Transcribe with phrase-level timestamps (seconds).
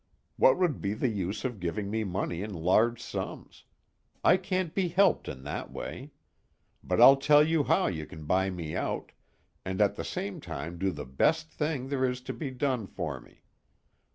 [0.35, 3.65] What would be the use of giving me money in large sums?
[4.23, 6.09] I can't be helped in that way.
[6.83, 9.11] But I'll tell you how you can buy me out,
[9.63, 13.19] and at the same time do the best thing there is to be done for
[13.19, 13.43] me.